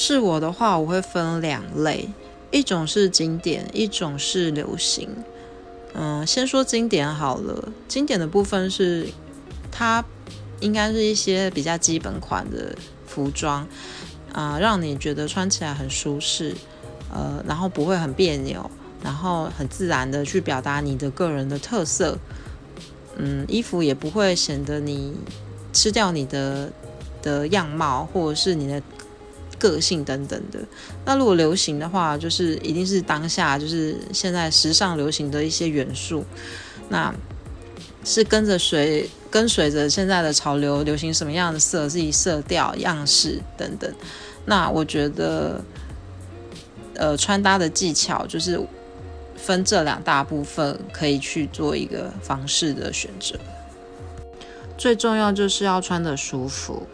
[0.00, 2.08] 是我的话，我会分两类，
[2.52, 5.08] 一种是经典，一种是流行。
[5.92, 7.68] 嗯，先说经典好了。
[7.88, 9.08] 经典的部分是
[9.72, 10.04] 它
[10.60, 12.76] 应该是一些比较基本款的
[13.08, 13.66] 服装
[14.32, 16.54] 啊，让你觉得穿起来很舒适，
[17.12, 18.70] 呃，然后不会很别扭，
[19.02, 22.16] 然后很自然的去表达你的个人的特色。
[23.16, 25.16] 嗯，衣服也不会显得你
[25.72, 26.70] 吃掉你的
[27.20, 28.80] 的样貌，或者是你的。
[29.58, 30.60] 个性等等的，
[31.04, 36.24] 那如果流行的话，就是一定是当下就是现在时尚流行的一些元素，
[36.88, 37.14] 那
[38.04, 43.92] 是跟着随跟随着现在的潮流流行什么样的色系、色调、样式等等。
[44.46, 45.62] 那我觉得，
[46.94, 48.58] 呃，穿搭的技巧就是
[49.36, 53.38] 分这两大部分，可以去做一个方式的选择。
[54.78, 56.86] 最重要就是要穿的舒服。